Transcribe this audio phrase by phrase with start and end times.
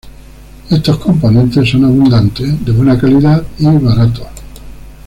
[0.71, 4.25] Estos componentes son abundantes, de buena calidad y baratos.